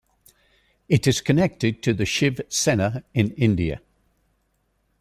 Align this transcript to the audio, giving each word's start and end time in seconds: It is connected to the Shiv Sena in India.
It 0.89 1.05
is 1.05 1.21
connected 1.21 1.83
to 1.83 1.93
the 1.93 2.07
Shiv 2.07 2.41
Sena 2.49 3.03
in 3.13 3.29
India. 3.33 3.81